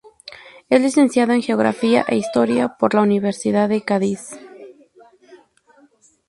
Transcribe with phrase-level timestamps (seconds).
[0.67, 4.31] Es licenciado en Geografía e Historia por la Universidad de Cádiz.